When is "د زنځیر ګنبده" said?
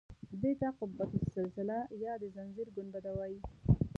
2.21-3.11